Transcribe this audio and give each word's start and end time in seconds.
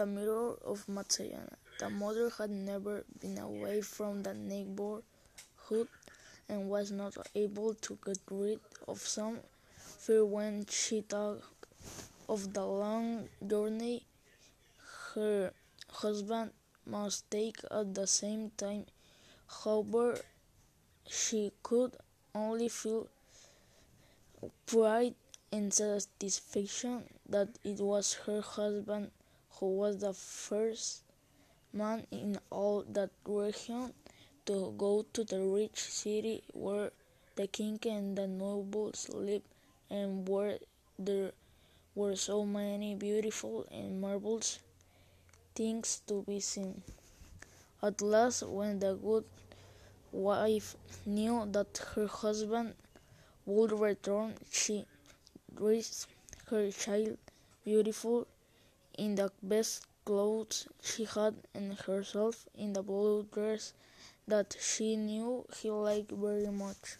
The 0.00 0.06
mirror 0.06 0.54
of 0.64 0.86
Matsuyama. 0.86 1.56
The 1.78 1.90
mother 1.90 2.30
had 2.30 2.48
never 2.48 3.04
been 3.20 3.36
away 3.36 3.82
from 3.82 4.22
the 4.22 4.32
neighborhood 4.32 5.88
and 6.48 6.70
was 6.70 6.90
not 6.90 7.18
able 7.34 7.74
to 7.74 7.98
get 8.02 8.16
rid 8.30 8.60
of 8.88 8.98
some 8.98 9.40
fear 9.76 10.24
when 10.24 10.64
she 10.70 11.02
thought 11.02 11.42
of 12.30 12.54
the 12.54 12.64
long 12.64 13.28
journey 13.46 14.06
her 15.12 15.52
husband 15.90 16.52
must 16.86 17.30
take 17.30 17.58
at 17.70 17.94
the 17.94 18.06
same 18.06 18.52
time. 18.56 18.86
However, 19.64 20.18
she 21.06 21.52
could 21.62 21.94
only 22.34 22.70
feel 22.70 23.06
pride 24.64 25.14
and 25.52 25.74
satisfaction 25.74 27.04
that 27.28 27.48
it 27.62 27.80
was 27.80 28.14
her 28.24 28.40
husband 28.40 29.10
who 29.56 29.66
was 29.76 29.98
the 29.98 30.12
first 30.12 31.02
man 31.72 32.06
in 32.10 32.38
all 32.50 32.84
that 32.88 33.10
region 33.24 33.92
to 34.46 34.74
go 34.76 35.04
to 35.12 35.24
the 35.24 35.40
rich 35.40 35.78
city 35.78 36.42
where 36.52 36.90
the 37.36 37.46
king 37.46 37.78
and 37.86 38.16
the 38.16 38.26
nobles 38.26 39.08
lived 39.08 39.46
and 39.90 40.28
where 40.28 40.58
there 40.98 41.32
were 41.94 42.16
so 42.16 42.44
many 42.44 42.94
beautiful 42.94 43.66
and 43.70 44.00
marvelous 44.00 44.58
things 45.54 46.02
to 46.06 46.22
be 46.22 46.40
seen. 46.40 46.82
At 47.82 48.00
last, 48.02 48.42
when 48.42 48.78
the 48.78 48.94
good 48.94 49.24
wife 50.12 50.76
knew 51.06 51.46
that 51.52 51.80
her 51.94 52.06
husband 52.06 52.74
would 53.46 53.72
return, 53.72 54.34
she 54.50 54.84
raised 55.54 56.06
her 56.48 56.70
child 56.70 57.16
beautiful 57.64 58.26
in 59.04 59.14
the 59.14 59.30
best 59.42 59.86
clothes 60.04 60.68
she 60.82 61.04
had 61.06 61.34
and 61.54 61.72
herself 61.86 62.46
in 62.54 62.74
the 62.74 62.82
blue 62.82 63.22
dress 63.32 63.72
that 64.28 64.54
she 64.60 64.94
knew 64.96 65.46
he 65.58 65.70
liked 65.70 66.12
very 66.12 66.50
much. 66.64 66.96